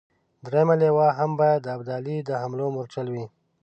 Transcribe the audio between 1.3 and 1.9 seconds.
باید د